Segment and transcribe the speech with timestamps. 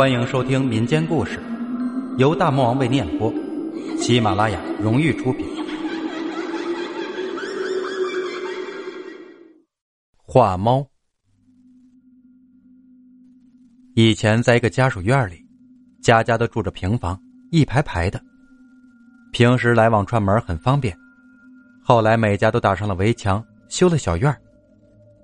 [0.00, 1.38] 欢迎收听民间故事，
[2.16, 3.30] 由大魔王为念播，
[3.98, 5.46] 喜马拉雅荣誉出品。
[10.24, 10.88] 画猫。
[13.94, 15.46] 以前在一个家属院里，
[16.02, 17.20] 家家都住着平房，
[17.50, 18.18] 一排排的，
[19.32, 20.96] 平时来往串门很方便。
[21.84, 24.34] 后来每家都打上了围墙，修了小院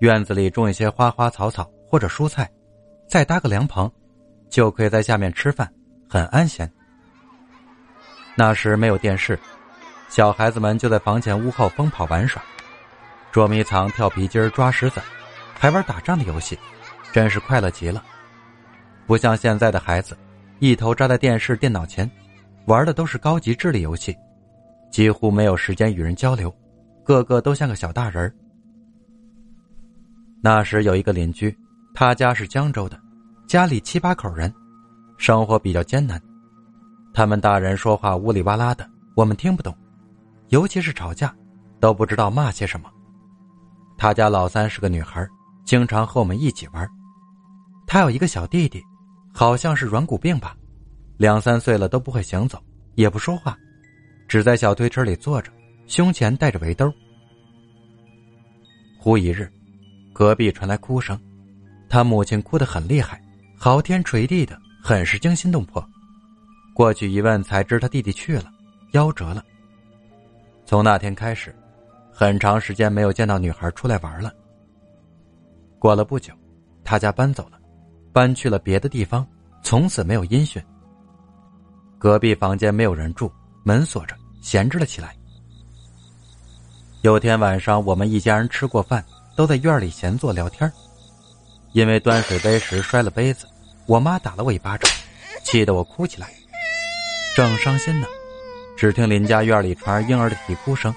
[0.01, 2.47] 院子里种一些花花草草或者蔬菜，
[3.09, 3.91] 再搭个凉棚。
[4.49, 5.71] 就可以在下面吃饭，
[6.09, 6.71] 很安闲。
[8.35, 9.39] 那时没有电视，
[10.09, 12.43] 小孩子们就在房前屋后疯跑玩耍，
[13.33, 15.01] 捉迷藏、跳皮筋、抓石子，
[15.55, 16.59] 还玩打仗的游戏，
[17.13, 18.03] 真是快乐极了。
[19.07, 20.17] 不像现在的孩子，
[20.59, 22.11] 一头扎在电视、电脑前，
[22.67, 24.15] 玩的都是高级智力游戏，
[24.91, 26.55] 几乎没有时间与人交流，
[27.05, 28.35] 个个都像个小大人
[30.43, 31.57] 那时有一个邻居，
[31.95, 33.01] 他家是江州的。
[33.47, 34.53] 家里七八口人，
[35.17, 36.21] 生活比较艰难。
[37.15, 39.73] 他们大人说话呜里哇啦的，我们听不懂，
[40.49, 41.33] 尤其是吵架，
[41.79, 42.91] 都不知道骂些什么。
[43.97, 45.25] 他家老三是个女孩，
[45.65, 46.89] 经常和我们一起玩。
[47.87, 48.83] 他有一个小弟弟，
[49.33, 50.57] 好像是软骨病吧，
[51.17, 52.61] 两三岁了都不会行走，
[52.97, 53.57] 也不说话，
[54.27, 55.53] 只在小推车里坐着，
[55.87, 56.93] 胸前带着围兜。
[58.99, 59.49] 忽一日，
[60.13, 61.17] 隔壁传来哭声，
[61.89, 63.23] 他母亲哭得很厉害。
[63.59, 65.85] 嚎天捶地的，很是惊心动魄。
[66.75, 68.53] 过去一问，才知他弟弟去了，
[68.93, 69.43] 夭折了。
[70.67, 71.55] 从那天开始，
[72.13, 74.33] 很长时间没有见到女孩出来玩了。
[75.79, 76.35] 过了不久，
[76.85, 77.59] 他家搬走了，
[78.13, 79.27] 搬去了别的地方，
[79.63, 80.63] 从此没有音讯。
[81.99, 83.33] 隔壁房间没有人住，
[83.65, 85.17] 门锁着，闲置了起来。
[87.01, 89.03] 有天晚上，我们一家人吃过饭，
[89.35, 90.71] 都在院里闲坐聊天
[91.77, 93.47] 因为端水杯时摔了杯子，
[93.85, 94.91] 我妈打了我一巴掌，
[95.45, 96.33] 气得我哭起来。
[97.35, 98.07] 正伤心呢，
[98.79, 100.95] 只听邻家院里传来婴儿的啼哭声。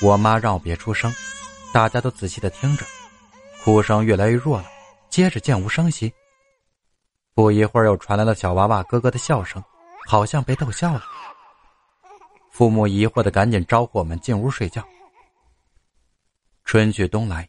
[0.00, 1.12] 我妈让我别出声，
[1.70, 2.86] 大家都仔细的听着，
[3.62, 4.64] 哭声越来越弱了，
[5.10, 6.10] 接着渐无声息。
[7.34, 9.62] 不一会儿又传来了小娃娃咯咯的笑声，
[10.08, 11.04] 好像被逗笑了。
[12.50, 14.82] 父母疑惑的赶紧招呼我们进屋睡觉。
[16.64, 17.46] 春去冬来，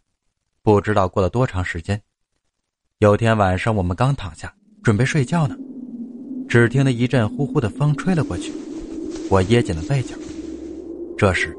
[0.61, 2.01] 不知道过了多长时间。
[3.03, 4.49] 有天晚上，我们刚躺下
[4.81, 5.57] 准备睡觉呢，
[6.47, 8.49] 只听得一阵呼呼的风吹了过去，
[9.29, 10.15] 我掖紧了被角。
[11.17, 11.53] 这时，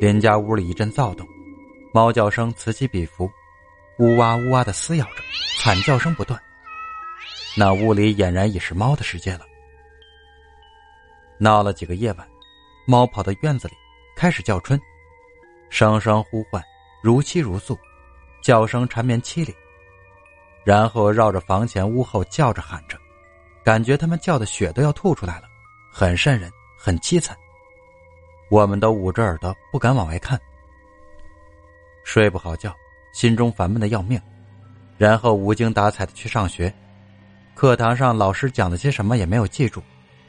[0.00, 1.24] 邻家屋里一阵躁动，
[1.94, 3.30] 猫叫声此起彼伏，
[4.00, 5.22] 呜哇呜哇的撕咬着，
[5.62, 6.36] 惨叫声不断。
[7.56, 9.42] 那屋里俨然已是猫的世界了。
[11.38, 12.26] 闹了几个夜晚，
[12.88, 13.74] 猫跑到院子里，
[14.16, 14.76] 开始叫春，
[15.70, 16.60] 声声呼唤，
[17.04, 17.78] 如泣如诉，
[18.42, 19.54] 叫声缠绵凄厉。
[20.66, 22.98] 然后绕着房前屋后叫着喊着，
[23.62, 25.44] 感觉他们叫的血都要吐出来了，
[25.92, 27.36] 很瘆人，很凄惨。
[28.50, 30.36] 我们都捂着耳朵不敢往外看，
[32.02, 32.74] 睡不好觉，
[33.12, 34.20] 心中烦闷的要命。
[34.98, 36.74] 然后无精打采的去上学，
[37.54, 39.80] 课堂上老师讲了些什么也没有记住，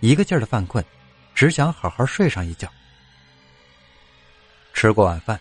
[0.02, 0.86] 一个劲儿的犯困，
[1.34, 2.70] 只想好好睡上一觉。
[4.72, 5.40] 吃过晚饭，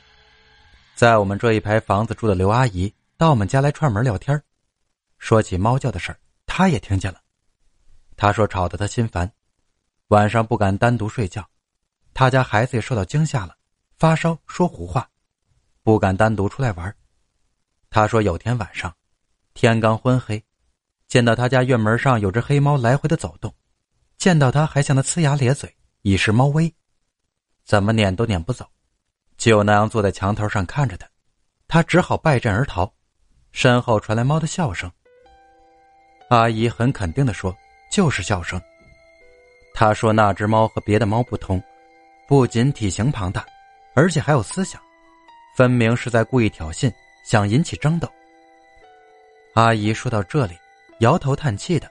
[0.94, 4.42] 在我们这一排房子住的刘阿姨到我们家来串门聊天
[5.26, 7.20] 说起猫叫的事儿，他也听见了。
[8.16, 9.28] 他说吵得他心烦，
[10.06, 11.44] 晚上不敢单独睡觉。
[12.14, 13.56] 他家孩子也受到惊吓了，
[13.98, 15.10] 发烧说胡话，
[15.82, 16.96] 不敢单独出来玩。
[17.90, 18.94] 他说有天晚上，
[19.52, 20.40] 天刚昏黑，
[21.08, 23.52] 见到他家院门上有只黑猫来回的走动，
[24.18, 26.72] 见到他还向他呲牙咧嘴，以示猫威，
[27.64, 28.64] 怎么撵都撵不走，
[29.36, 31.10] 就那样坐在墙头上看着他，
[31.66, 32.94] 他只好败阵而逃。
[33.50, 34.88] 身后传来猫的笑声。
[36.28, 37.56] 阿姨很肯定的说
[37.88, 38.60] ：“就是笑声。”
[39.72, 41.62] 她说：“那只猫和别的猫不同，
[42.26, 43.46] 不仅体型庞大，
[43.94, 44.80] 而且还有思想，
[45.56, 46.92] 分明是在故意挑衅，
[47.24, 48.10] 想引起争斗。”
[49.54, 50.58] 阿姨说到这里，
[50.98, 51.88] 摇头叹气的，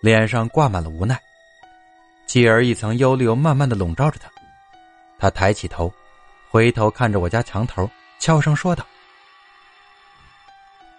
[0.00, 1.20] 脸上挂满了无奈，
[2.26, 4.30] 继而一层忧虑慢慢的笼罩着她。
[5.18, 5.92] 她抬起头，
[6.48, 8.86] 回头看着我家墙头，悄声说道：“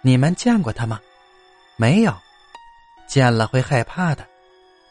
[0.00, 1.00] 你们见过他吗？
[1.74, 2.16] 没有。”
[3.12, 4.26] 见了会害怕的，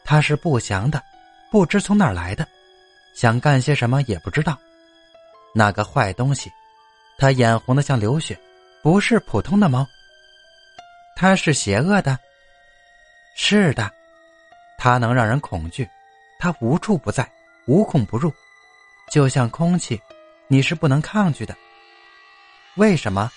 [0.04, 1.02] 他是不祥的，
[1.50, 2.46] 不知从哪儿来的，
[3.16, 4.56] 想干些什么也不知道。
[5.52, 6.48] 那个坏东西，
[7.18, 8.38] 他眼红的像流血，
[8.80, 9.84] 不是普通的猫。
[11.16, 12.16] 他是邪恶的，
[13.34, 13.90] 是的，
[14.78, 15.90] 他能让人恐惧，
[16.38, 17.28] 他无处不在，
[17.66, 18.32] 无孔不入，
[19.10, 20.00] 就像空气，
[20.46, 21.56] 你是不能抗拒的。
[22.76, 23.28] 为什么？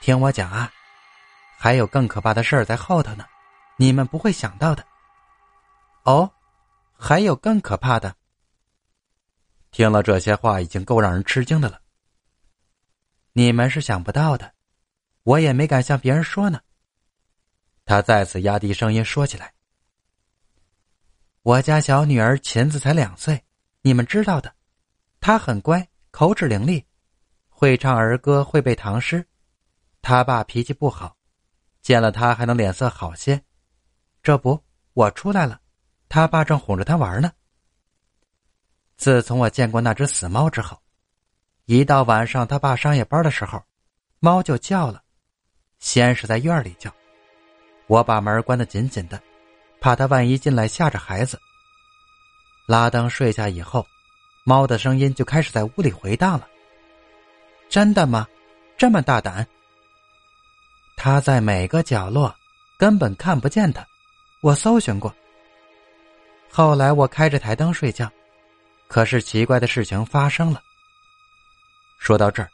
[0.00, 0.72] 听我讲啊。
[1.58, 3.24] 还有更可怕的事儿在后头呢，
[3.76, 4.86] 你们不会想到的。
[6.04, 6.30] 哦，
[6.96, 8.14] 还有更可怕的。
[9.70, 11.80] 听了这些话，已经够让人吃惊的了。
[13.32, 14.54] 你们是想不到的，
[15.22, 16.60] 我也没敢向别人说呢。
[17.84, 19.52] 他再次压低声音说起来
[21.42, 23.44] ：“我家小女儿琴子才两岁，
[23.82, 24.54] 你们知道的，
[25.20, 26.84] 她很乖，口齿伶俐，
[27.48, 29.26] 会唱儿歌，会背唐诗。
[30.02, 31.15] 他爸脾气不好，
[31.86, 33.40] 见了他还能脸色好些。
[34.20, 34.60] 这不，
[34.92, 35.60] 我出来了。”
[36.10, 37.30] 他爸正哄着他玩呢。
[38.96, 40.76] 自从我见过那只死猫之后，
[41.66, 43.62] 一到晚上他爸上夜班的时候，
[44.18, 45.00] 猫就叫了。
[45.78, 46.92] 先是在院里叫，
[47.86, 49.22] 我把门关得紧紧的，
[49.80, 51.40] 怕他万一进来吓着孩子。
[52.66, 53.86] 拉灯睡下以后，
[54.44, 56.48] 猫的声音就开始在屋里回荡了。
[57.68, 58.26] 真的吗？
[58.76, 59.46] 这么大胆？
[60.96, 62.34] 他在每个角落，
[62.76, 63.86] 根本看不见他。
[64.40, 65.14] 我搜寻过。
[66.50, 68.10] 后来我开着台灯睡觉，
[68.88, 70.62] 可是奇怪的事情发生了。
[71.98, 72.48] 说到这儿，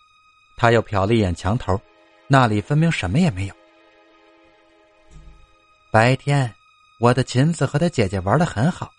[0.57, 1.81] 他又瞟了一眼墙头，
[2.27, 3.55] 那里分明什么也没有。
[5.91, 6.53] 白天，
[6.99, 8.93] 我的琴子和他姐姐玩的很好，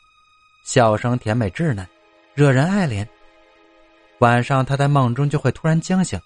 [0.63, 1.85] 笑声甜美稚嫩，
[2.33, 3.05] 惹人爱怜。
[4.19, 6.19] 晚上，他在梦中就会突然惊醒，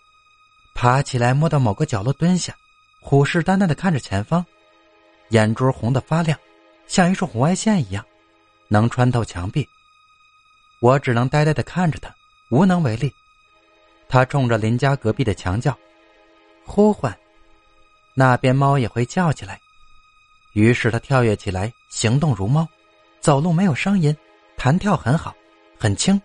[0.76, 2.56] 爬起来摸到某个角落蹲下，
[3.10, 4.46] 虎视眈眈的看着前方，
[5.30, 6.38] 眼珠红的发亮，
[6.88, 8.06] 像一束红外线一样。
[8.68, 9.66] 能穿透墙壁，
[10.82, 12.14] 我只能呆呆的看着他，
[12.50, 13.10] 无能为力。
[14.10, 15.74] 他冲着邻家隔壁的墙叫，
[16.66, 17.18] 呼唤，
[18.14, 19.58] 那边猫也会叫起来。
[20.52, 22.68] 于是他跳跃起来，行动如猫，
[23.22, 24.14] 走路没有声音，
[24.58, 25.34] 弹跳很好，
[25.80, 26.22] 很轻。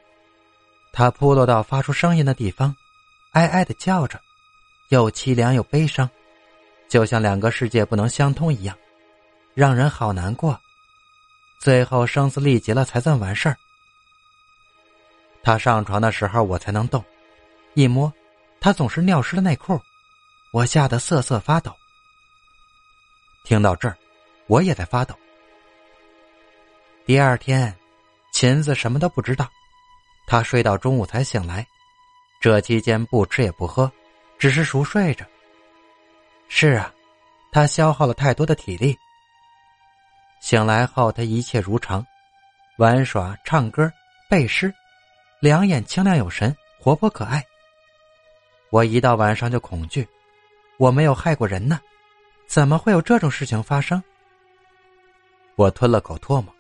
[0.90, 2.74] 他扑落到发出声音的地方，
[3.34, 4.20] 哀哀的叫着，
[4.88, 6.10] 又凄凉又悲伤，
[6.92, 8.76] 就像两个世界不能相通一样，
[9.54, 10.60] 让人好难过。
[11.58, 13.56] 最后声嘶力竭了才算完事儿。
[15.42, 17.02] 他上床的时候我才能动，
[17.72, 18.12] 一摸，
[18.60, 19.80] 他总是尿湿了内裤，
[20.52, 21.74] 我吓得瑟瑟发抖。
[23.42, 23.96] 听到这儿，
[24.46, 25.14] 我也在发抖。
[27.06, 27.74] 第二天，
[28.34, 29.48] 琴子什么都不知道，
[30.26, 31.66] 他睡到中午才醒来，
[32.38, 33.90] 这期间不吃也不喝，
[34.38, 35.24] 只是熟睡着。
[36.54, 36.92] 是啊，
[37.50, 38.94] 他消耗了太多的体力。
[40.38, 42.06] 醒来后，他一切如常，
[42.76, 43.90] 玩耍、唱歌、
[44.28, 44.72] 背诗，
[45.40, 47.42] 两眼清亮有神，活泼可爱。
[48.70, 50.06] 我一到晚上就恐惧，
[50.76, 51.80] 我没有害过人呢，
[52.46, 54.00] 怎么会有这种事情发生？
[55.56, 56.54] 我吞了口唾沫，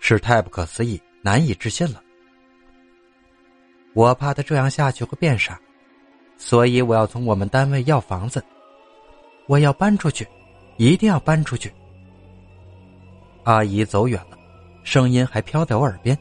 [0.00, 2.02] 是太不可思议、难以置信了。
[3.92, 5.60] 我怕他这样下去会变傻，
[6.38, 8.42] 所以我要从我们单位要房子，
[9.46, 10.26] 我要搬出去，
[10.76, 11.72] 一定要搬出去。
[13.44, 14.36] 阿姨走远了，
[14.82, 16.16] 声音还飘在我耳边。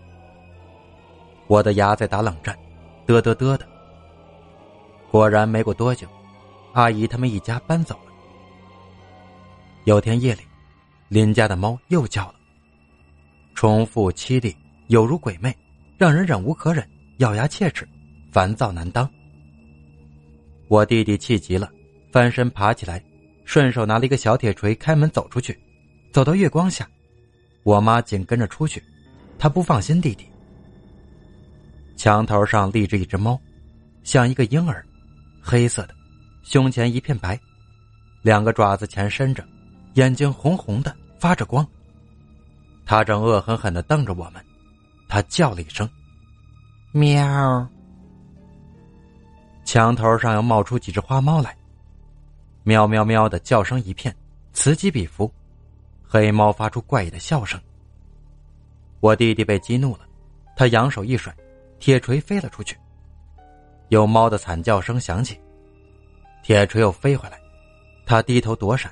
[1.47, 2.57] 我的牙在打冷战，
[3.07, 3.67] 嘚嘚嘚的。
[5.11, 6.07] 果然，没过多久，
[6.73, 8.11] 阿姨他们一家搬走了。
[9.85, 10.41] 有天夜里，
[11.07, 12.35] 邻家的猫又叫了，
[13.53, 14.55] 重复凄厉，
[14.87, 15.55] 有如鬼魅，
[15.97, 16.87] 让人忍无可忍，
[17.17, 17.87] 咬牙切齿，
[18.31, 19.09] 烦躁难当。
[20.67, 21.71] 我弟弟气急了，
[22.11, 23.01] 翻身爬起来，
[23.45, 25.57] 顺手拿了一个小铁锤，开门走出去，
[26.11, 26.87] 走到月光下。
[27.63, 28.83] 我妈紧跟着出去，
[29.39, 30.27] 她不放心弟弟。
[31.95, 33.39] 墙头上立着一只猫，
[34.03, 34.85] 像一个婴儿，
[35.41, 35.95] 黑色的，
[36.43, 37.39] 胸前一片白，
[38.21, 39.43] 两个爪子前伸着，
[39.93, 41.65] 眼睛红红的发着光。
[42.85, 44.43] 它正恶狠狠的瞪着我们，
[45.07, 45.89] 它叫了一声
[46.91, 47.67] ：“喵。”
[49.65, 51.57] 墙头上又冒出几只花猫来，
[52.67, 54.13] 喵喵喵的叫声一片，
[54.51, 55.31] 此起彼伏。
[56.03, 57.61] 黑猫发出怪异的笑声。
[59.01, 59.99] 我弟弟被激怒了，
[60.55, 61.31] 他扬手一甩，
[61.77, 62.75] 铁锤飞了出去。
[63.89, 65.39] 有猫的惨叫声响起，
[66.41, 67.39] 铁锤又飞回来，
[68.03, 68.91] 他低头躲闪，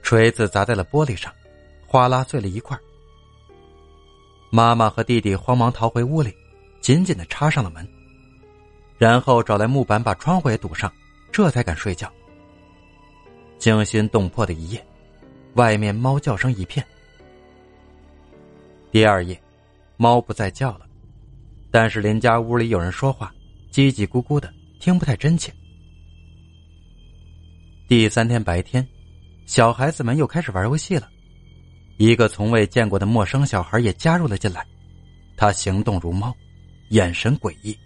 [0.00, 1.30] 锤子砸在了玻璃上，
[1.86, 2.74] 哗啦碎了一块。
[4.48, 6.34] 妈妈和弟弟慌忙逃回屋里，
[6.80, 7.86] 紧紧的插上了门，
[8.96, 10.90] 然后找来木板把窗户也堵上，
[11.30, 12.10] 这才敢睡觉。
[13.58, 14.84] 惊心动魄的一夜。
[15.54, 16.84] 外面猫叫声一片。
[18.90, 19.40] 第二夜，
[19.96, 20.86] 猫不再叫了，
[21.70, 23.32] 但是邻家屋里有人说话，
[23.72, 25.52] 叽叽咕咕的，听不太真切。
[27.86, 28.86] 第三天白天，
[29.46, 31.08] 小孩子们又开始玩游戏了，
[31.96, 34.66] 一个从未见过的陌生小孩也加入了进来，
[35.36, 36.34] 他行动如猫，
[36.88, 37.76] 眼神诡异。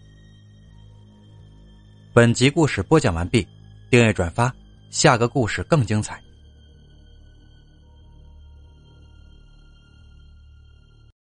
[2.15, 3.47] 本集故事播讲完毕，
[3.91, 4.55] 订阅转发，
[4.91, 6.23] 下个故事更精彩。